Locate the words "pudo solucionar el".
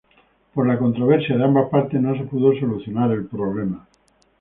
2.23-3.27